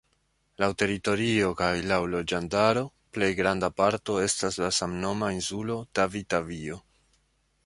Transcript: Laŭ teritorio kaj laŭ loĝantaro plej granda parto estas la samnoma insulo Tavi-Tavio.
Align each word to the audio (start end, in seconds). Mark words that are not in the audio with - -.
Laŭ 0.61 0.69
teritorio 0.83 1.49
kaj 1.59 1.67
laŭ 1.91 1.99
loĝantaro 2.15 2.83
plej 3.17 3.29
granda 3.43 3.71
parto 3.83 4.19
estas 4.25 4.61
la 4.65 4.73
samnoma 4.79 5.31
insulo 5.39 5.81
Tavi-Tavio. 6.01 6.85